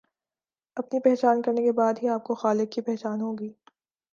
اپنی 0.77 0.99
پہچان 0.99 1.41
کرنے 1.41 1.61
کے 1.61 1.71
بعد 1.71 2.03
ہی 2.03 2.07
آپ 2.07 2.23
کو 2.23 2.35
خالق 2.35 2.71
کی 2.71 2.81
پہچان 2.81 3.21
ہوگی 3.21 3.51